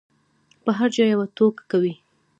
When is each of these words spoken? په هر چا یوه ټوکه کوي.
په 0.63 0.71
هر 0.77 0.89
چا 0.95 1.03
یوه 1.13 1.25
ټوکه 1.35 1.63
کوي. 1.71 1.93